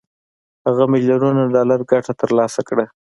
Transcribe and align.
هغه 0.67 0.83
میلیونونه 0.93 1.41
ډالر 1.55 1.79
ګټه 1.91 2.13
تر 2.19 2.29
لاسه 2.37 2.61
کړه 2.69 2.85